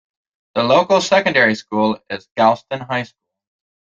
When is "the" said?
0.55-0.63